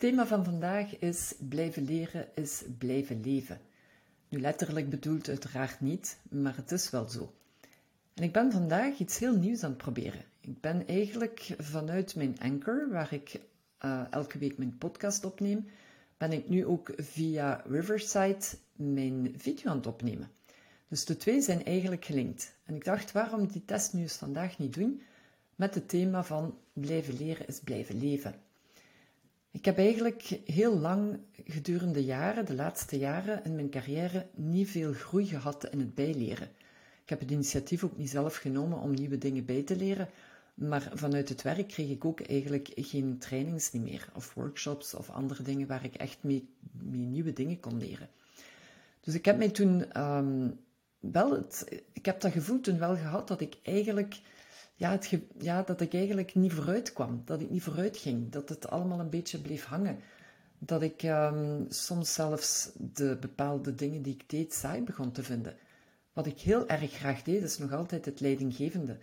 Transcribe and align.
thema 0.00 0.26
van 0.26 0.44
vandaag 0.44 0.98
is 0.98 1.34
blijven 1.48 1.84
leren 1.84 2.28
is 2.34 2.62
blijven 2.78 3.20
leven. 3.20 3.60
Nu 4.28 4.40
letterlijk 4.40 4.90
bedoeld 4.90 5.28
uiteraard 5.28 5.80
niet, 5.80 6.18
maar 6.30 6.56
het 6.56 6.72
is 6.72 6.90
wel 6.90 7.08
zo. 7.08 7.34
En 8.14 8.22
ik 8.22 8.32
ben 8.32 8.52
vandaag 8.52 8.98
iets 8.98 9.18
heel 9.18 9.36
nieuws 9.36 9.62
aan 9.62 9.70
het 9.70 9.78
proberen. 9.78 10.24
Ik 10.40 10.60
ben 10.60 10.86
eigenlijk 10.86 11.54
vanuit 11.58 12.16
mijn 12.16 12.38
Anchor, 12.38 12.88
waar 12.90 13.12
ik 13.12 13.40
uh, 13.84 14.02
elke 14.10 14.38
week 14.38 14.58
mijn 14.58 14.78
podcast 14.78 15.24
opneem, 15.24 15.66
ben 16.16 16.32
ik 16.32 16.48
nu 16.48 16.66
ook 16.66 16.92
via 16.96 17.64
Riverside 17.66 18.46
mijn 18.72 19.34
video 19.36 19.70
aan 19.70 19.76
het 19.76 19.86
opnemen. 19.86 20.30
Dus 20.88 21.04
de 21.04 21.16
twee 21.16 21.40
zijn 21.40 21.64
eigenlijk 21.64 22.04
gelinkt. 22.04 22.54
En 22.64 22.74
ik 22.74 22.84
dacht, 22.84 23.12
waarom 23.12 23.46
die 23.46 23.64
test 23.64 23.92
nu 23.92 24.00
eens 24.00 24.16
vandaag 24.16 24.58
niet 24.58 24.74
doen 24.74 25.02
met 25.56 25.74
het 25.74 25.88
thema 25.88 26.24
van 26.24 26.58
blijven 26.72 27.16
leren 27.16 27.46
is 27.46 27.60
blijven 27.60 27.98
leven. 27.98 28.34
Ik 29.52 29.64
heb 29.64 29.78
eigenlijk 29.78 30.40
heel 30.44 30.78
lang 30.78 31.18
gedurende 31.44 32.04
jaren, 32.04 32.46
de 32.46 32.54
laatste 32.54 32.98
jaren 32.98 33.44
in 33.44 33.54
mijn 33.54 33.70
carrière, 33.70 34.26
niet 34.34 34.70
veel 34.70 34.92
groei 34.92 35.26
gehad 35.26 35.68
in 35.68 35.78
het 35.78 35.94
bijleren. 35.94 36.48
Ik 37.02 37.08
heb 37.08 37.20
het 37.20 37.30
initiatief 37.30 37.84
ook 37.84 37.96
niet 37.96 38.10
zelf 38.10 38.36
genomen 38.36 38.78
om 38.78 38.90
nieuwe 38.90 39.18
dingen 39.18 39.44
bij 39.44 39.62
te 39.62 39.76
leren, 39.76 40.08
maar 40.54 40.90
vanuit 40.94 41.28
het 41.28 41.42
werk 41.42 41.68
kreeg 41.68 41.90
ik 41.90 42.04
ook 42.04 42.20
eigenlijk 42.20 42.70
geen 42.74 43.18
trainings 43.18 43.70
meer, 43.70 44.08
of 44.14 44.34
workshops 44.34 44.94
of 44.94 45.10
andere 45.10 45.42
dingen 45.42 45.66
waar 45.66 45.84
ik 45.84 45.94
echt 45.94 46.18
mee, 46.20 46.48
nieuwe 46.82 47.32
dingen 47.32 47.60
kon 47.60 47.78
leren. 47.78 48.08
Dus 49.00 49.14
ik 49.14 49.24
heb 49.24 49.38
mij 49.38 49.50
toen 49.50 50.00
um, 50.00 50.60
wel, 51.00 51.30
het, 51.32 51.82
ik 51.92 52.06
heb 52.06 52.20
dat 52.20 52.32
gevoel 52.32 52.60
toen 52.60 52.78
wel 52.78 52.96
gehad 52.96 53.28
dat 53.28 53.40
ik 53.40 53.56
eigenlijk 53.62 54.20
ja, 54.80 54.90
het 54.90 55.18
ja, 55.38 55.62
dat 55.62 55.80
ik 55.80 55.94
eigenlijk 55.94 56.34
niet 56.34 56.52
vooruit 56.52 56.92
kwam. 56.92 57.22
Dat 57.24 57.40
ik 57.40 57.50
niet 57.50 57.62
vooruit 57.62 57.96
ging. 57.96 58.30
Dat 58.30 58.48
het 58.48 58.70
allemaal 58.70 59.00
een 59.00 59.10
beetje 59.10 59.40
bleef 59.40 59.64
hangen. 59.64 59.98
Dat 60.58 60.82
ik 60.82 61.02
um, 61.02 61.66
soms 61.68 62.14
zelfs 62.14 62.70
de 62.76 63.16
bepaalde 63.20 63.74
dingen 63.74 64.02
die 64.02 64.14
ik 64.14 64.28
deed 64.30 64.54
saai 64.54 64.82
begon 64.82 65.12
te 65.12 65.22
vinden. 65.22 65.56
Wat 66.12 66.26
ik 66.26 66.40
heel 66.40 66.68
erg 66.68 66.92
graag 66.92 67.22
deed, 67.22 67.42
is 67.42 67.58
nog 67.58 67.72
altijd 67.72 68.04
het 68.04 68.20
leidinggevende. 68.20 68.98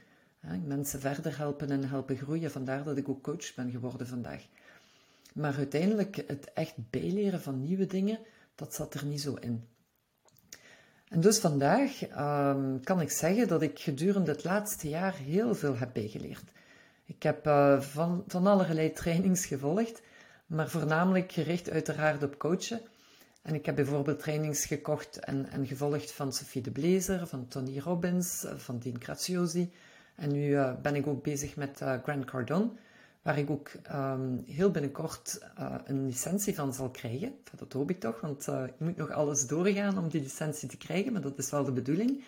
Mensen 0.66 1.00
verder 1.00 1.38
helpen 1.38 1.72
en 1.72 1.89
helpen 1.89 2.17
groeien. 2.17 2.52
Vandaar 2.52 2.84
dat 2.84 2.97
ik 2.97 3.09
ook 3.09 3.23
coach 3.23 3.56
ben 3.56 3.72
geworden 3.72 4.08
vandaag. 4.08 4.45
Maar 5.34 5.56
uiteindelijk 5.56 6.16
het 6.16 6.53
echt 6.53 6.75
bijleren 6.89 7.41
van 7.41 7.62
nieuwe 7.62 7.86
dingen, 7.86 8.19
dat 8.56 8.73
zat 8.73 8.94
er 8.94 9.06
niet 9.06 9.22
zo 9.22 9.34
in. 9.34 9.67
En 11.09 11.22
dus 11.22 11.39
vandaag 11.39 12.02
um, 12.02 12.83
kan 12.83 13.02
ik 13.02 13.11
zeggen 13.11 13.47
dat 13.47 13.61
ik 13.61 13.80
gedurende 13.80 14.31
het 14.31 14.44
laatste 14.44 14.89
jaar 14.89 15.16
heel 15.16 15.55
veel 15.55 15.77
heb 15.77 15.89
bijgeleerd. 15.94 16.44
Ik 17.05 17.23
heb 17.23 17.47
uh, 17.47 17.81
van, 17.81 18.23
allerlei 18.27 18.94
trainings 18.94 19.45
gevolgd, 19.45 20.02
maar 20.45 20.69
voornamelijk 20.69 21.31
gericht 21.31 21.69
uiteraard 21.69 22.23
op 22.23 22.38
coachen. 22.38 22.81
En 23.41 23.55
ik 23.55 23.66
heb 23.66 23.75
bijvoorbeeld 23.75 24.19
trainings 24.19 24.66
gekocht 24.66 25.19
en, 25.19 25.50
en 25.50 25.67
gevolgd 25.67 26.11
van 26.11 26.33
Sophie 26.33 26.61
de 26.61 26.72
Blazer, 26.72 27.28
van 27.28 27.47
Tony 27.47 27.80
Robbins, 27.80 28.45
van 28.55 28.80
Dean 28.80 29.02
Graziosi. 29.02 29.72
En 30.16 30.31
nu 30.31 30.47
uh, 30.47 30.73
ben 30.81 30.95
ik 30.95 31.08
ook 31.08 31.23
bezig 31.23 31.55
met 31.55 31.81
uh, 31.81 31.94
Grant 32.03 32.25
Cardone 32.25 32.69
waar 33.28 33.38
ik 33.38 33.50
ook 33.50 33.72
um, 33.94 34.44
heel 34.45 34.72
binnenkort 34.72 35.39
uh, 35.59 35.75
een 35.86 36.06
licentie 36.06 36.56
van 36.56 36.73
zal 36.73 36.89
krijgen. 36.89 37.36
Dat 37.58 37.73
hoop 37.73 37.89
ik 37.89 38.00
toch, 38.00 38.22
want 38.22 38.47
ik 38.47 38.80
moet 38.80 38.97
nog 38.97 39.11
alles 39.11 39.47
doorgaan 39.47 39.97
om 39.97 40.09
die 40.09 40.22
licentie 40.22 40.69
te 40.69 40.78
krijgen, 40.78 41.11
maar 41.11 41.22
dat 41.22 41.38
is 41.38 41.50
wel 41.50 41.64
de 41.64 41.72
bedoeling. 41.72 42.23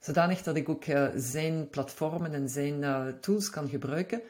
Zodanig 0.00 0.42
dat 0.42 0.56
ik 0.56 0.68
ook 0.68 0.86
uh, 0.86 1.08
zijn 1.16 1.68
platformen 1.68 2.34
en 2.34 2.48
zijn 2.48 2.84
tools 3.20 3.50
kan 3.50 3.68
gebruiken 3.68 4.20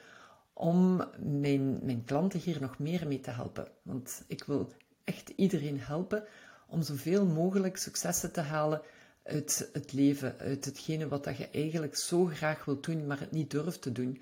om 0.52 1.04
mijn, 1.18 1.78
mijn 1.82 2.04
klanten 2.04 2.40
hier 2.40 2.60
nog 2.60 2.78
meer 2.78 3.06
mee 3.06 3.20
te 3.20 3.30
helpen. 3.30 3.68
Want 3.82 4.24
ik 4.26 4.44
wil 4.44 4.72
echt 5.04 5.28
iedereen 5.28 5.80
helpen 5.80 6.24
om 6.66 6.82
zoveel 6.82 7.26
mogelijk 7.26 7.76
successen 7.76 8.32
te 8.32 8.40
halen 8.40 8.80
uit 9.22 9.70
het 9.72 9.92
leven, 9.92 10.34
uit 10.38 10.64
hetgene 10.64 11.08
wat 11.08 11.24
dat 11.24 11.36
je 11.36 11.48
eigenlijk 11.52 11.96
zo 11.96 12.24
graag 12.24 12.64
wilt 12.64 12.84
doen, 12.84 13.06
maar 13.06 13.20
het 13.20 13.32
niet 13.32 13.50
durft 13.50 13.82
te 13.82 13.92
doen 13.92 14.20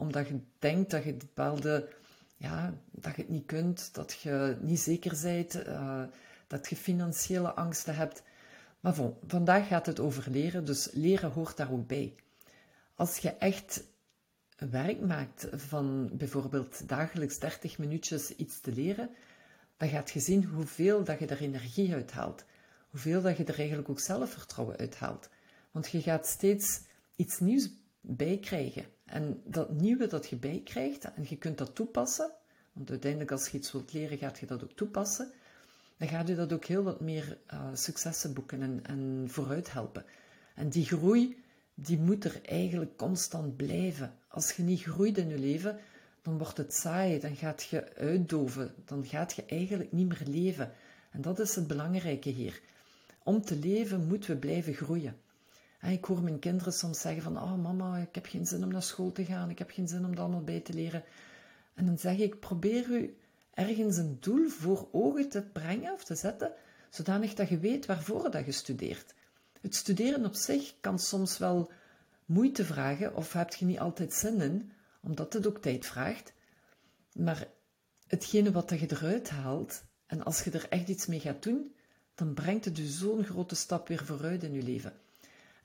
omdat 0.00 0.28
je 0.28 0.40
denkt 0.58 0.90
dat 0.90 1.04
je 1.04 1.14
bepaalde, 1.14 1.88
ja, 2.36 2.74
dat 2.90 3.16
je 3.16 3.22
het 3.22 3.30
niet 3.30 3.46
kunt, 3.46 3.94
dat 3.94 4.12
je 4.12 4.56
niet 4.60 4.80
zeker 4.80 5.18
bent, 5.22 5.66
uh, 5.66 6.02
dat 6.46 6.68
je 6.68 6.76
financiële 6.76 7.52
angsten 7.52 7.94
hebt. 7.94 8.22
Maar 8.80 8.94
vandaag 9.26 9.66
gaat 9.66 9.86
het 9.86 10.00
over 10.00 10.30
leren, 10.30 10.64
dus 10.64 10.88
leren 10.92 11.30
hoort 11.30 11.56
daar 11.56 11.72
ook 11.72 11.86
bij. 11.86 12.14
Als 12.94 13.18
je 13.18 13.30
echt 13.30 13.84
werk 14.56 15.00
maakt 15.00 15.46
van 15.50 16.10
bijvoorbeeld 16.12 16.88
dagelijks 16.88 17.38
30 17.38 17.78
minuutjes 17.78 18.36
iets 18.36 18.60
te 18.60 18.72
leren, 18.72 19.10
dan 19.76 19.88
gaat 19.88 20.10
je 20.10 20.20
zien 20.20 20.44
hoeveel 20.44 21.04
dat 21.04 21.18
je 21.18 21.26
er 21.26 21.40
energie 21.40 21.94
uit 21.94 22.12
haalt. 22.12 22.44
Hoeveel 22.90 23.22
dat 23.22 23.36
je 23.36 23.44
er 23.44 23.58
eigenlijk 23.58 23.88
ook 23.88 24.00
zelfvertrouwen 24.00 24.76
uit 24.76 24.96
haalt. 24.96 25.28
Want 25.70 25.90
je 25.90 26.02
gaat 26.02 26.26
steeds 26.26 26.80
iets 27.16 27.38
nieuws 27.38 27.68
bij 28.00 28.38
krijgen. 28.38 28.84
En 29.04 29.42
dat 29.44 29.70
nieuwe 29.70 30.06
dat 30.06 30.28
je 30.28 30.36
bijkrijgt, 30.36 31.04
en 31.04 31.26
je 31.28 31.36
kunt 31.36 31.58
dat 31.58 31.74
toepassen, 31.74 32.30
want 32.72 32.90
uiteindelijk 32.90 33.30
als 33.30 33.48
je 33.48 33.58
iets 33.58 33.72
wilt 33.72 33.92
leren, 33.92 34.18
gaat 34.18 34.38
je 34.38 34.46
dat 34.46 34.62
ook 34.62 34.72
toepassen, 34.72 35.32
dan 35.96 36.08
gaat 36.08 36.28
je 36.28 36.34
dat 36.34 36.52
ook 36.52 36.64
heel 36.64 36.82
wat 36.82 37.00
meer 37.00 37.38
uh, 37.52 37.68
successen 37.72 38.34
boeken 38.34 38.62
en, 38.62 38.80
en 38.82 39.24
vooruit 39.28 39.72
helpen. 39.72 40.04
En 40.54 40.68
die 40.68 40.84
groei, 40.84 41.42
die 41.74 41.98
moet 41.98 42.24
er 42.24 42.40
eigenlijk 42.44 42.96
constant 42.96 43.56
blijven. 43.56 44.14
Als 44.28 44.52
je 44.52 44.62
niet 44.62 44.82
groeit 44.82 45.18
in 45.18 45.28
je 45.28 45.38
leven, 45.38 45.78
dan 46.22 46.38
wordt 46.38 46.56
het 46.56 46.74
saai, 46.74 47.20
dan 47.20 47.36
gaat 47.36 47.62
je 47.62 47.94
uitdoven, 47.94 48.74
dan 48.84 49.06
gaat 49.06 49.32
je 49.32 49.44
eigenlijk 49.46 49.92
niet 49.92 50.08
meer 50.08 50.22
leven. 50.26 50.72
En 51.10 51.22
dat 51.22 51.38
is 51.38 51.54
het 51.54 51.66
belangrijke 51.66 52.28
hier. 52.30 52.60
Om 53.22 53.42
te 53.42 53.56
leven 53.56 54.06
moeten 54.06 54.30
we 54.30 54.36
blijven 54.36 54.74
groeien. 54.74 55.16
Ik 55.82 56.04
hoor 56.04 56.22
mijn 56.22 56.38
kinderen 56.38 56.72
soms 56.72 57.00
zeggen 57.00 57.22
van, 57.22 57.36
oh 57.36 57.62
mama, 57.62 57.96
ik 57.96 58.14
heb 58.14 58.26
geen 58.26 58.46
zin 58.46 58.62
om 58.62 58.72
naar 58.72 58.82
school 58.82 59.12
te 59.12 59.24
gaan, 59.24 59.50
ik 59.50 59.58
heb 59.58 59.70
geen 59.70 59.88
zin 59.88 60.04
om 60.04 60.14
dat 60.14 60.24
allemaal 60.24 60.44
bij 60.44 60.60
te 60.60 60.72
leren. 60.72 61.04
En 61.74 61.86
dan 61.86 61.98
zeg 61.98 62.18
ik, 62.18 62.40
probeer 62.40 62.90
u 62.90 63.16
ergens 63.54 63.96
een 63.96 64.16
doel 64.20 64.48
voor 64.48 64.88
ogen 64.92 65.28
te 65.28 65.42
brengen 65.42 65.92
of 65.92 66.04
te 66.04 66.14
zetten, 66.14 66.52
zodanig 66.90 67.34
dat 67.34 67.48
je 67.48 67.58
weet 67.58 67.86
waarvoor 67.86 68.30
dat 68.30 68.44
je 68.44 68.52
studeert. 68.52 69.14
Het 69.60 69.74
studeren 69.74 70.24
op 70.24 70.34
zich 70.34 70.74
kan 70.80 70.98
soms 70.98 71.38
wel 71.38 71.70
moeite 72.24 72.64
vragen 72.64 73.16
of 73.16 73.32
heb 73.32 73.54
je 73.54 73.64
niet 73.64 73.78
altijd 73.78 74.12
zin 74.12 74.40
in, 74.40 74.72
omdat 75.02 75.32
het 75.32 75.46
ook 75.46 75.58
tijd 75.58 75.86
vraagt. 75.86 76.32
Maar 77.12 77.48
hetgene 78.06 78.52
wat 78.52 78.70
je 78.70 78.86
eruit 78.90 79.30
haalt, 79.30 79.82
en 80.06 80.24
als 80.24 80.42
je 80.42 80.50
er 80.50 80.68
echt 80.68 80.88
iets 80.88 81.06
mee 81.06 81.20
gaat 81.20 81.42
doen, 81.42 81.74
dan 82.14 82.34
brengt 82.34 82.64
het 82.64 82.76
je 82.76 82.86
zo'n 82.86 83.24
grote 83.24 83.54
stap 83.54 83.88
weer 83.88 84.04
vooruit 84.04 84.42
in 84.42 84.52
je 84.52 84.62
leven. 84.62 84.92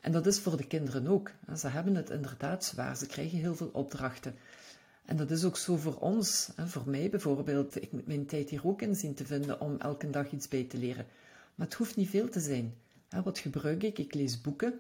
En 0.05 0.11
dat 0.11 0.25
is 0.25 0.39
voor 0.39 0.57
de 0.57 0.67
kinderen 0.67 1.07
ook. 1.07 1.31
Ze 1.57 1.67
hebben 1.67 1.95
het 1.95 2.09
inderdaad 2.09 2.63
zwaar. 2.63 2.97
Ze 2.97 3.05
krijgen 3.05 3.37
heel 3.37 3.55
veel 3.55 3.69
opdrachten. 3.73 4.35
En 5.05 5.17
dat 5.17 5.31
is 5.31 5.43
ook 5.43 5.57
zo 5.57 5.75
voor 5.75 5.95
ons. 5.95 6.49
Voor 6.57 6.83
mij 6.85 7.09
bijvoorbeeld. 7.09 7.81
Ik 7.81 7.91
moet 7.91 8.07
mijn 8.07 8.25
tijd 8.25 8.49
hier 8.49 8.67
ook 8.67 8.81
in 8.81 8.95
zien 8.95 9.13
te 9.13 9.25
vinden 9.25 9.61
om 9.61 9.75
elke 9.77 10.09
dag 10.09 10.31
iets 10.31 10.47
bij 10.47 10.63
te 10.63 10.77
leren. 10.77 11.05
Maar 11.55 11.67
het 11.67 11.75
hoeft 11.75 11.95
niet 11.95 12.09
veel 12.09 12.29
te 12.29 12.39
zijn. 12.39 12.73
Wat 13.23 13.39
gebruik 13.39 13.83
ik? 13.83 13.97
Ik 13.97 14.13
lees 14.13 14.41
boeken. 14.41 14.79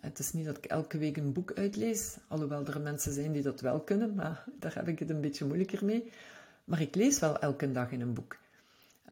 Het 0.00 0.18
is 0.18 0.32
niet 0.32 0.44
dat 0.44 0.56
ik 0.56 0.64
elke 0.64 0.98
week 0.98 1.16
een 1.16 1.32
boek 1.32 1.52
uitlees, 1.52 2.16
alhoewel 2.28 2.66
er 2.66 2.80
mensen 2.80 3.12
zijn 3.12 3.32
die 3.32 3.42
dat 3.42 3.60
wel 3.60 3.80
kunnen, 3.80 4.14
maar 4.14 4.44
daar 4.60 4.74
heb 4.74 4.88
ik 4.88 4.98
het 4.98 5.10
een 5.10 5.20
beetje 5.20 5.44
moeilijker 5.44 5.84
mee. 5.84 6.10
Maar 6.64 6.80
ik 6.80 6.94
lees 6.94 7.18
wel 7.18 7.38
elke 7.38 7.72
dag 7.72 7.90
in 7.90 8.00
een 8.00 8.14
boek. 8.14 8.36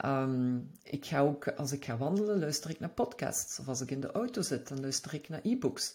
Um, 0.05 0.71
ik 0.83 1.07
ga 1.07 1.21
ook, 1.21 1.49
als 1.49 1.73
ik 1.73 1.85
ga 1.85 1.97
wandelen, 1.97 2.39
luister 2.39 2.71
ik 2.71 2.81
naar 2.81 2.91
podcasts. 2.91 3.59
Of 3.59 3.69
als 3.69 3.81
ik 3.81 3.91
in 3.91 4.01
de 4.01 4.13
auto 4.13 4.43
zit, 4.43 4.69
dan 4.69 4.81
luister 4.81 5.15
ik 5.15 5.29
naar 5.29 5.41
e-books. 5.43 5.95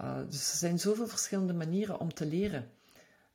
Uh, 0.00 0.16
dus 0.28 0.50
er 0.50 0.56
zijn 0.56 0.78
zoveel 0.78 1.08
verschillende 1.08 1.52
manieren 1.52 2.00
om 2.00 2.14
te 2.14 2.26
leren. 2.26 2.70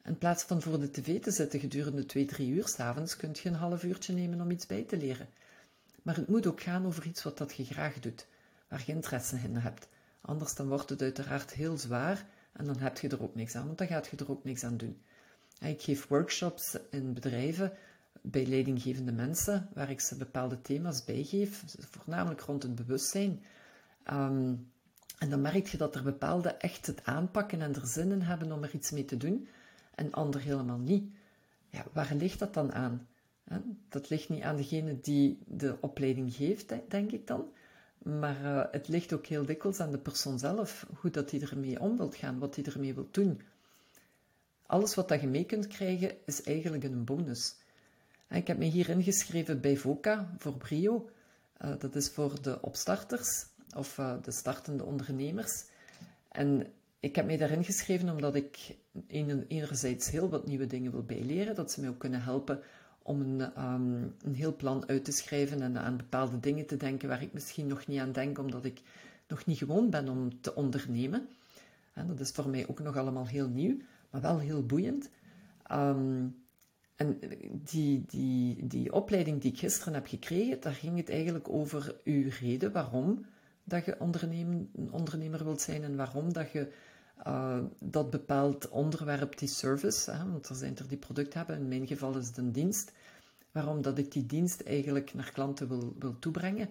In 0.03 0.17
plaats 0.17 0.43
van 0.43 0.61
voor 0.61 0.79
de 0.79 0.91
tv 0.91 1.21
te 1.21 1.31
zitten 1.31 1.59
gedurende 1.59 2.05
twee, 2.05 2.25
drie 2.25 2.49
uur 2.49 2.67
s'avonds, 2.67 3.15
kun 3.15 3.29
je 3.33 3.49
een 3.49 3.55
half 3.55 3.83
uurtje 3.83 4.13
nemen 4.13 4.41
om 4.41 4.51
iets 4.51 4.65
bij 4.65 4.83
te 4.83 4.97
leren. 4.97 5.27
Maar 6.01 6.15
het 6.15 6.27
moet 6.27 6.47
ook 6.47 6.61
gaan 6.61 6.85
over 6.85 7.05
iets 7.05 7.23
wat 7.23 7.37
dat 7.37 7.55
je 7.55 7.63
graag 7.63 7.99
doet, 7.99 8.27
waar 8.67 8.83
je 8.85 8.91
interesse 8.91 9.37
in 9.43 9.55
hebt. 9.55 9.87
Anders 10.21 10.55
dan 10.55 10.67
wordt 10.67 10.89
het 10.89 11.01
uiteraard 11.01 11.53
heel 11.53 11.77
zwaar 11.77 12.25
en 12.51 12.65
dan 12.65 12.77
heb 12.77 12.97
je 12.97 13.09
er 13.09 13.21
ook 13.21 13.35
niks 13.35 13.55
aan, 13.55 13.65
want 13.65 13.77
dan 13.77 13.87
gaat 13.87 14.07
je 14.07 14.17
er 14.17 14.31
ook 14.31 14.43
niks 14.43 14.63
aan 14.63 14.77
doen. 14.77 15.01
Ik 15.59 15.81
geef 15.81 16.07
workshops 16.07 16.77
in 16.89 17.13
bedrijven 17.13 17.73
bij 18.21 18.45
leidinggevende 18.45 19.11
mensen, 19.11 19.69
waar 19.73 19.89
ik 19.89 19.99
ze 19.99 20.17
bepaalde 20.17 20.61
thema's 20.61 21.03
bijgeef, 21.03 21.63
voornamelijk 21.79 22.41
rond 22.41 22.63
het 22.63 22.75
bewustzijn. 22.75 23.43
Ehm, 24.03 24.53
en 25.17 25.29
dan 25.29 25.41
merk 25.41 25.67
je 25.67 25.77
dat 25.77 25.95
er 25.95 26.03
bepaalde 26.03 26.49
echt 26.49 26.87
het 26.87 27.03
aanpakken 27.03 27.61
en 27.61 27.75
er 27.75 27.87
zin 27.87 28.11
in 28.11 28.21
hebben 28.21 28.51
om 28.51 28.63
er 28.63 28.73
iets 28.73 28.91
mee 28.91 29.05
te 29.05 29.17
doen, 29.17 29.47
en 29.95 30.11
anderen 30.11 30.47
helemaal 30.47 30.77
niet. 30.77 31.11
Ja, 31.69 31.85
waar 31.93 32.15
ligt 32.15 32.39
dat 32.39 32.53
dan 32.53 32.73
aan? 32.73 33.07
Dat 33.89 34.09
ligt 34.09 34.29
niet 34.29 34.43
aan 34.43 34.55
degene 34.55 34.99
die 35.01 35.39
de 35.47 35.77
opleiding 35.81 36.33
geeft, 36.33 36.73
denk 36.87 37.11
ik 37.11 37.27
dan. 37.27 37.45
Maar 37.97 38.41
uh, 38.43 38.63
het 38.71 38.87
ligt 38.87 39.13
ook 39.13 39.25
heel 39.25 39.45
dikwijls 39.45 39.79
aan 39.79 39.91
de 39.91 39.97
persoon 39.97 40.39
zelf, 40.39 40.85
hoe 40.99 41.11
dat 41.11 41.31
hij 41.31 41.41
ermee 41.41 41.79
om 41.79 41.97
wilt 41.97 42.15
gaan, 42.15 42.39
wat 42.39 42.55
hij 42.55 42.63
ermee 42.63 42.93
wil 42.93 43.07
doen. 43.11 43.41
Alles 44.65 44.95
wat 44.95 45.07
dat 45.07 45.21
je 45.21 45.27
mee 45.27 45.45
kunt 45.45 45.67
krijgen, 45.67 46.15
is 46.25 46.43
eigenlijk 46.43 46.83
een 46.83 47.03
bonus. 47.03 47.55
Ik 48.29 48.47
heb 48.47 48.57
me 48.57 48.65
hier 48.65 48.89
ingeschreven 48.89 49.61
bij 49.61 49.77
VOCA 49.77 50.33
voor 50.37 50.57
Brio. 50.57 51.09
Uh, 51.61 51.73
dat 51.79 51.95
is 51.95 52.09
voor 52.09 52.41
de 52.41 52.61
opstarters 52.61 53.45
of 53.75 53.97
uh, 53.97 54.13
de 54.21 54.31
startende 54.31 54.83
ondernemers. 54.83 55.65
En 56.27 56.67
ik 56.99 57.15
heb 57.15 57.25
mij 57.25 57.37
daarin 57.37 57.63
geschreven 57.63 58.09
omdat 58.09 58.35
ik 58.35 58.75
enerzijds 59.47 60.09
heel 60.09 60.29
wat 60.29 60.47
nieuwe 60.47 60.67
dingen 60.67 60.91
wil 60.91 61.03
bijleren, 61.03 61.55
dat 61.55 61.71
ze 61.71 61.79
mij 61.79 61.89
ook 61.89 61.99
kunnen 61.99 62.21
helpen 62.21 62.59
om 63.01 63.21
een, 63.21 63.63
um, 63.63 64.15
een 64.21 64.35
heel 64.35 64.55
plan 64.55 64.87
uit 64.87 65.05
te 65.05 65.11
schrijven 65.11 65.61
en 65.61 65.77
aan 65.77 65.97
bepaalde 65.97 66.39
dingen 66.39 66.65
te 66.65 66.77
denken 66.77 67.07
waar 67.07 67.21
ik 67.21 67.33
misschien 67.33 67.67
nog 67.67 67.87
niet 67.87 67.99
aan 67.99 68.11
denk, 68.11 68.37
omdat 68.37 68.65
ik 68.65 68.81
nog 69.27 69.45
niet 69.45 69.57
gewoon 69.57 69.89
ben 69.89 70.09
om 70.09 70.41
te 70.41 70.55
ondernemen. 70.55 71.29
En 71.93 72.07
dat 72.07 72.19
is 72.19 72.31
voor 72.31 72.49
mij 72.49 72.67
ook 72.67 72.79
nog 72.79 72.97
allemaal 72.97 73.27
heel 73.27 73.47
nieuw, 73.47 73.77
maar 74.09 74.21
wel 74.21 74.39
heel 74.39 74.65
boeiend. 74.65 75.09
Um, 75.71 76.35
en 76.99 77.19
die, 77.51 78.05
die, 78.07 78.67
die 78.67 78.93
opleiding 78.93 79.41
die 79.41 79.51
ik 79.51 79.59
gisteren 79.59 79.93
heb 79.93 80.07
gekregen, 80.07 80.59
daar 80.59 80.73
ging 80.73 80.97
het 80.97 81.09
eigenlijk 81.09 81.49
over 81.49 81.95
uw 82.03 82.29
reden 82.39 82.71
waarom 82.71 83.25
dat 83.63 83.85
je 83.85 83.99
ondernemen, 83.99 84.71
ondernemer 84.91 85.43
wilt 85.43 85.61
zijn 85.61 85.83
en 85.83 85.95
waarom 85.95 86.33
dat 86.33 86.51
je 86.51 86.71
uh, 87.27 87.59
dat 87.79 88.09
bepaald 88.09 88.69
onderwerp, 88.69 89.37
die 89.37 89.47
service, 89.47 90.11
hè, 90.11 90.29
want 90.31 90.49
er 90.49 90.55
zijn 90.55 90.77
er 90.77 90.87
die 90.87 90.97
product 90.97 91.33
hebben, 91.33 91.57
in 91.57 91.67
mijn 91.67 91.87
geval 91.87 92.17
is 92.17 92.27
het 92.27 92.37
een 92.37 92.51
dienst, 92.51 92.91
waarom 93.51 93.81
dat 93.81 93.97
ik 93.97 94.11
die 94.11 94.25
dienst 94.25 94.61
eigenlijk 94.61 95.13
naar 95.13 95.31
klanten 95.31 95.67
wil, 95.67 95.95
wil 95.99 96.19
toebrengen. 96.19 96.69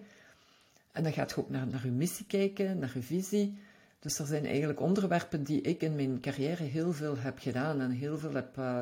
En 0.91 1.03
dan 1.03 1.13
gaat 1.13 1.29
je 1.29 1.37
ook 1.37 1.49
naar, 1.49 1.67
naar 1.67 1.83
uw 1.85 1.93
missie 1.93 2.25
kijken, 2.25 2.79
naar 2.79 2.91
uw 2.95 3.01
visie. 3.01 3.57
Dus 3.99 4.19
er 4.19 4.25
zijn 4.25 4.45
eigenlijk 4.45 4.79
onderwerpen 4.79 5.43
die 5.43 5.61
ik 5.61 5.81
in 5.81 5.95
mijn 5.95 6.19
carrière 6.19 6.63
heel 6.63 6.93
veel 6.93 7.17
heb 7.17 7.39
gedaan 7.39 7.81
en 7.81 7.91
heel 7.91 8.17
veel 8.17 8.33
heb 8.33 8.57
uh, 8.57 8.79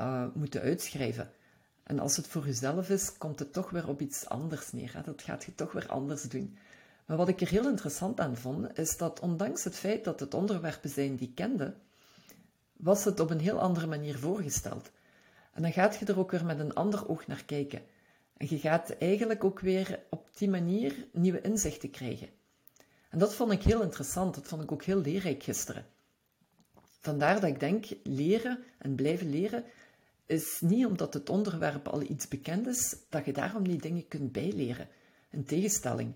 uh, 0.00 0.24
moeten 0.34 0.60
uitschrijven. 0.60 1.30
En 1.82 1.98
als 1.98 2.16
het 2.16 2.26
voor 2.26 2.46
jezelf 2.46 2.90
is, 2.90 3.18
komt 3.18 3.38
het 3.38 3.52
toch 3.52 3.70
weer 3.70 3.88
op 3.88 4.00
iets 4.00 4.26
anders 4.26 4.72
neer. 4.72 4.94
Hè? 4.94 5.02
Dat 5.02 5.22
gaat 5.22 5.44
je 5.44 5.54
toch 5.54 5.72
weer 5.72 5.88
anders 5.88 6.22
doen. 6.22 6.58
Maar 7.06 7.16
wat 7.16 7.28
ik 7.28 7.40
er 7.40 7.48
heel 7.48 7.68
interessant 7.68 8.20
aan 8.20 8.36
vond, 8.36 8.78
is 8.78 8.96
dat 8.96 9.20
ondanks 9.20 9.64
het 9.64 9.76
feit 9.76 10.04
dat 10.04 10.20
het 10.20 10.34
onderwerpen 10.34 10.90
zijn 10.90 11.16
die 11.16 11.28
ik 11.28 11.34
kende, 11.34 11.74
was 12.76 13.04
het 13.04 13.20
op 13.20 13.30
een 13.30 13.40
heel 13.40 13.60
andere 13.60 13.86
manier 13.86 14.18
voorgesteld. 14.18 14.90
En 15.52 15.62
dan 15.62 15.72
gaat 15.72 15.96
je 15.96 16.06
er 16.06 16.18
ook 16.18 16.30
weer 16.30 16.44
met 16.44 16.58
een 16.58 16.74
ander 16.74 17.08
oog 17.08 17.26
naar 17.26 17.44
kijken. 17.44 17.82
En 18.36 18.46
je 18.50 18.58
gaat 18.58 18.90
eigenlijk 18.98 19.44
ook 19.44 19.60
weer 19.60 20.00
op 20.10 20.28
die 20.34 20.48
manier 20.48 21.06
nieuwe 21.12 21.40
inzichten 21.40 21.90
krijgen. 21.90 22.28
En 23.08 23.18
dat 23.18 23.34
vond 23.34 23.52
ik 23.52 23.62
heel 23.62 23.82
interessant, 23.82 24.34
dat 24.34 24.46
vond 24.46 24.62
ik 24.62 24.72
ook 24.72 24.82
heel 24.82 25.00
leerrijk 25.00 25.42
gisteren. 25.42 25.86
Vandaar 27.00 27.40
dat 27.40 27.50
ik 27.50 27.60
denk, 27.60 27.86
leren 28.02 28.58
en 28.78 28.94
blijven 28.94 29.30
leren 29.30 29.64
is 30.28 30.60
niet 30.60 30.86
omdat 30.86 31.14
het 31.14 31.30
onderwerp 31.30 31.88
al 31.88 32.02
iets 32.02 32.28
bekend 32.28 32.66
is, 32.66 32.96
dat 33.08 33.24
je 33.24 33.32
daarom 33.32 33.68
die 33.68 33.80
dingen 33.80 34.08
kunt 34.08 34.32
bijleren. 34.32 34.88
In 35.30 35.44
tegenstelling. 35.44 36.12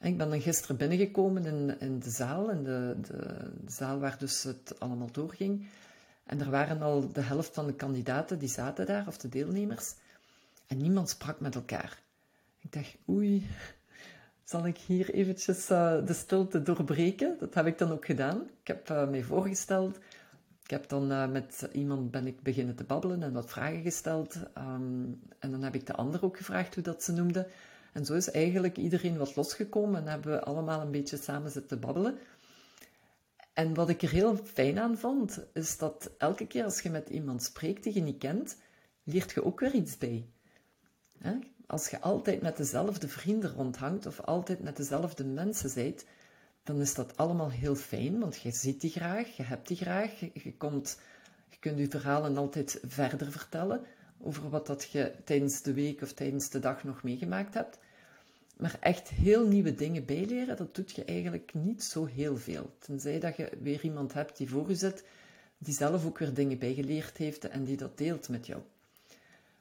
Ik 0.00 0.16
ben 0.16 0.30
dan 0.30 0.40
gisteren 0.40 0.76
binnengekomen 0.76 1.44
in, 1.44 1.80
in 1.80 1.98
de 1.98 2.10
zaal, 2.10 2.50
in 2.50 2.64
de, 2.64 2.96
de, 3.00 3.50
zaal 3.66 3.98
waar 3.98 4.18
dus 4.18 4.42
het 4.42 4.80
allemaal 4.80 5.10
doorging. 5.12 5.66
En 6.24 6.40
er 6.40 6.50
waren 6.50 6.82
al 6.82 7.12
de 7.12 7.20
helft 7.20 7.54
van 7.54 7.66
de 7.66 7.74
kandidaten 7.74 8.38
die 8.38 8.48
zaten 8.48 8.86
daar, 8.86 9.06
of 9.06 9.18
de 9.18 9.28
deelnemers. 9.28 9.94
En 10.66 10.76
niemand 10.76 11.08
sprak 11.08 11.40
met 11.40 11.54
elkaar. 11.54 12.02
Ik 12.58 12.72
dacht, 12.72 12.96
oei, 13.08 13.46
zal 14.44 14.66
ik 14.66 14.76
hier 14.76 15.10
eventjes 15.10 15.70
uh, 15.70 16.06
de 16.06 16.14
stilte 16.14 16.62
doorbreken? 16.62 17.36
Dat 17.38 17.54
heb 17.54 17.66
ik 17.66 17.78
dan 17.78 17.90
ook 17.90 18.04
gedaan. 18.04 18.40
Ik 18.60 18.66
heb 18.66 18.90
uh, 18.90 19.08
mij 19.08 19.22
voorgesteld. 19.22 19.98
Ik 20.64 20.70
heb 20.70 20.88
dan 20.88 21.12
uh, 21.12 21.28
met 21.28 21.68
iemand 21.72 22.10
ben 22.10 22.26
ik 22.26 22.42
beginnen 22.42 22.74
te 22.74 22.84
babbelen 22.84 23.22
en 23.22 23.32
wat 23.32 23.50
vragen 23.50 23.82
gesteld. 23.82 24.34
Um, 24.58 25.20
en 25.38 25.50
dan 25.50 25.62
heb 25.62 25.74
ik 25.74 25.86
de 25.86 25.94
ander 25.94 26.24
ook 26.24 26.36
gevraagd 26.36 26.74
hoe 26.74 26.82
dat 26.82 27.02
ze 27.02 27.12
noemde. 27.12 27.48
En 27.92 28.04
zo 28.04 28.14
is 28.14 28.30
eigenlijk 28.30 28.76
iedereen 28.76 29.16
wat 29.16 29.36
losgekomen 29.36 30.00
en 30.00 30.08
hebben 30.08 30.32
we 30.32 30.44
allemaal 30.44 30.80
een 30.80 30.90
beetje 30.90 31.16
samen 31.16 31.50
zitten 31.50 31.80
babbelen. 31.80 32.18
En 33.52 33.74
wat 33.74 33.88
ik 33.88 34.02
er 34.02 34.10
heel 34.10 34.36
fijn 34.36 34.78
aan 34.78 34.98
vond, 34.98 35.40
is 35.52 35.78
dat 35.78 36.10
elke 36.18 36.46
keer 36.46 36.64
als 36.64 36.80
je 36.80 36.90
met 36.90 37.08
iemand 37.08 37.42
spreekt 37.42 37.82
die 37.82 37.94
je 37.94 38.00
niet 38.00 38.18
kent, 38.18 38.56
leert 39.02 39.32
je 39.32 39.44
ook 39.44 39.60
weer 39.60 39.74
iets 39.74 39.98
bij. 39.98 40.28
Als 41.66 41.88
je 41.88 42.00
altijd 42.00 42.42
met 42.42 42.56
dezelfde 42.56 43.08
vrienden 43.08 43.54
rondhangt 43.54 44.06
of 44.06 44.20
altijd 44.20 44.62
met 44.62 44.76
dezelfde 44.76 45.24
mensen 45.24 45.70
bent, 45.74 46.04
dan 46.64 46.80
is 46.80 46.94
dat 46.94 47.16
allemaal 47.16 47.50
heel 47.50 47.74
fijn, 47.74 48.20
want 48.20 48.40
je 48.40 48.50
ziet 48.50 48.80
die 48.80 48.90
graag, 48.90 49.36
je 49.36 49.42
hebt 49.42 49.68
die 49.68 49.76
graag, 49.76 50.20
je, 50.20 50.30
je 50.34 50.52
kunt 50.52 50.98
je 51.60 51.86
verhalen 51.88 52.36
altijd 52.36 52.80
verder 52.86 53.32
vertellen 53.32 53.80
over 54.18 54.50
wat 54.50 54.66
dat 54.66 54.90
je 54.90 55.12
tijdens 55.24 55.62
de 55.62 55.72
week 55.72 56.02
of 56.02 56.12
tijdens 56.12 56.50
de 56.50 56.58
dag 56.58 56.84
nog 56.84 57.02
meegemaakt 57.02 57.54
hebt. 57.54 57.78
Maar 58.56 58.76
echt 58.80 59.08
heel 59.08 59.46
nieuwe 59.46 59.74
dingen 59.74 60.04
bijleren, 60.04 60.56
dat 60.56 60.74
doet 60.74 60.92
je 60.92 61.04
eigenlijk 61.04 61.54
niet 61.54 61.82
zo 61.82 62.04
heel 62.04 62.36
veel. 62.36 62.76
Tenzij 62.78 63.20
dat 63.20 63.36
je 63.36 63.50
weer 63.60 63.80
iemand 63.84 64.12
hebt 64.12 64.36
die 64.36 64.48
voor 64.48 64.68
je 64.68 64.74
zit, 64.74 65.04
die 65.58 65.74
zelf 65.74 66.06
ook 66.06 66.18
weer 66.18 66.34
dingen 66.34 66.58
bijgeleerd 66.58 67.16
heeft 67.16 67.48
en 67.48 67.64
die 67.64 67.76
dat 67.76 67.98
deelt 67.98 68.28
met 68.28 68.46
jou. 68.46 68.62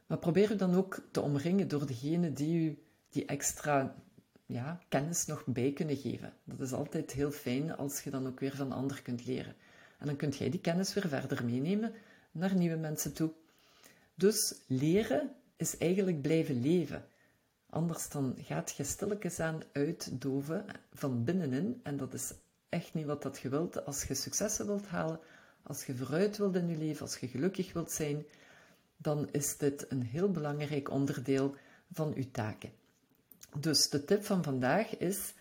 Maar 0.07 0.17
probeer 0.17 0.50
je 0.50 0.55
dan 0.55 0.75
ook 0.75 1.00
te 1.11 1.21
omringen 1.21 1.67
door 1.67 1.85
degene 1.85 2.33
die 2.33 2.69
u 2.69 2.77
die 3.09 3.25
extra 3.25 3.95
ja, 4.45 4.80
kennis 4.90 5.25
nog 5.25 5.45
bij 5.45 5.72
kunnen 5.72 5.98
geven. 5.98 6.34
Dat 6.44 6.60
is 6.60 6.74
altijd 6.74 7.12
heel 7.12 7.31
fijn 7.31 7.75
als 7.75 8.01
je 8.01 8.10
dan 8.10 8.28
ook 8.28 8.40
weer 8.40 8.56
van 8.56 8.72
ander 8.72 9.01
kunt 9.01 9.25
leren. 9.25 9.56
En 10.00 10.06
dan 10.06 10.16
kunt 10.16 10.38
jij 10.38 10.50
die 10.50 10.60
kennis 10.60 10.94
weer 10.94 11.07
verder 11.07 11.45
meenemen 11.45 11.94
naar 12.31 12.56
nieuwe 12.56 12.75
mensen 12.75 13.13
toe. 13.13 13.31
Dus 14.16 14.56
leren 14.68 15.36
is 15.56 15.78
eigenlijk 15.78 16.22
blijven 16.22 16.62
leven. 16.62 17.06
Anders 17.69 18.10
dan 18.10 18.36
gaat 18.40 18.75
je 18.78 18.84
stilletjes 18.84 19.40
aan 19.40 19.62
uitdoven 19.72 20.66
van 20.94 21.24
binnenin. 21.24 21.80
En 21.84 21.98
dat 21.98 22.13
is 22.13 22.34
echt 22.69 22.94
niet 22.94 23.06
wat 23.06 23.22
dat 23.22 23.39
je 23.39 23.50
wilt. 23.50 23.86
Als 23.86 24.04
je 24.04 24.13
successen 24.13 24.66
wilt 24.66 24.88
halen, 24.88 25.19
als 25.63 25.86
je 25.86 25.96
vooruit 25.96 26.38
wilt 26.38 26.56
in 26.56 26.68
je 26.68 26.78
leven, 26.78 27.01
als 27.01 27.18
je 27.18 27.28
gelukkig 27.28 27.74
wilt 27.74 27.92
zijn, 27.92 28.25
dan 28.98 29.30
is 29.31 29.57
dit 29.57 29.86
een 29.92 30.01
heel 30.01 30.31
belangrijk 30.31 30.89
onderdeel 30.89 31.56
van 31.92 32.13
uw 32.13 32.31
taken. 32.31 32.72
Dus 33.59 33.89
de 33.89 34.05
tip 34.05 34.23
van 34.23 34.44
vandaag 34.44 34.97
is: 34.97 35.33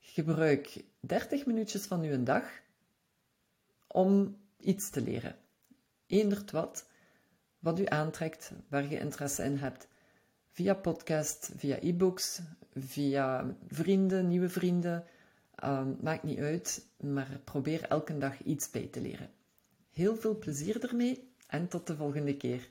gebruik 0.00 0.84
30 1.00 1.46
minuutjes 1.46 1.84
van 1.84 2.02
uw 2.02 2.22
dag 2.22 2.44
om 3.86 4.36
iets 4.60 4.90
te 4.90 5.00
leren. 5.00 5.36
Eendert 6.06 6.50
wat, 6.50 6.88
wat 7.58 7.78
u 7.78 7.86
aantrekt, 7.86 8.52
waar 8.68 8.88
je 8.88 8.98
interesse 8.98 9.44
in 9.44 9.56
hebt. 9.56 9.88
Via 10.50 10.74
podcast, 10.74 11.50
via 11.56 11.78
e-books, 11.80 12.40
via 12.74 13.56
vrienden, 13.68 14.28
nieuwe 14.28 14.48
vrienden. 14.48 15.04
Um, 15.64 15.96
maakt 16.00 16.22
niet 16.22 16.38
uit, 16.38 16.86
maar 16.96 17.40
probeer 17.44 17.82
elke 17.82 18.18
dag 18.18 18.42
iets 18.42 18.70
bij 18.70 18.86
te 18.86 19.00
leren. 19.00 19.30
Heel 19.90 20.16
veel 20.16 20.38
plezier 20.38 20.84
ermee 20.88 21.32
en 21.46 21.68
tot 21.68 21.86
de 21.86 21.96
volgende 21.96 22.36
keer. 22.36 22.66